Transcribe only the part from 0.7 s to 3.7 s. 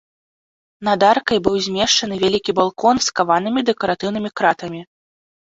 Над аркай быў змешчаны вялікі балкон з каванымі